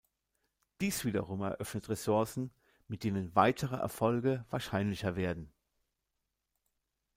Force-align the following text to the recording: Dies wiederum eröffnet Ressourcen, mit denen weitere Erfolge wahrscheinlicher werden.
Dies 0.79 1.05
wiederum 1.05 1.41
eröffnet 1.41 1.87
Ressourcen, 1.87 2.49
mit 2.87 3.03
denen 3.03 3.35
weitere 3.35 3.75
Erfolge 3.75 4.43
wahrscheinlicher 4.49 5.15
werden. 5.15 5.53